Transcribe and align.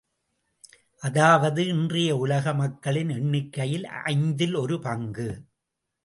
அதாவது, 1.01 1.65
இன்றைய 1.65 2.15
உலக 2.17 2.53
மக்களின் 2.53 3.09
எண்ணிக்கையில் 3.09 3.85
ஐந்தில் 3.85 4.55
ஒரு 4.55 4.79
பங்கு. 4.79 5.27